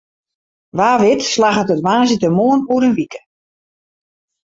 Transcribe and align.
Wa 0.77 0.89
wit 1.01 1.21
slagget 1.33 1.73
it 1.75 1.83
woansdeitemoarn 1.85 2.61
oer 2.73 2.83
in 2.87 2.97
wike. 2.99 3.19